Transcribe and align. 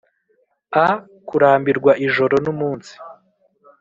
a-kurambirwa 0.85 1.91
ijoro 2.05 2.35
n'umunsi; 2.43 2.93